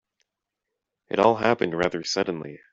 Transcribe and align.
It 1.09 1.19
all 1.19 1.35
happened 1.35 1.77
rather 1.77 2.03
suddenly. 2.03 2.59